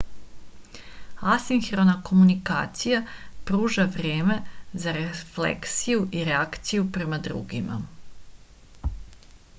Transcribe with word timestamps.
asinhrona 1.33 1.93
komunikacija 2.07 3.01
pruža 3.51 3.87
vreme 3.97 4.39
za 4.85 4.95
refleksiju 4.99 6.03
i 6.11 6.25
reakciju 6.31 6.91
prema 6.97 7.21
drugima 7.29 7.81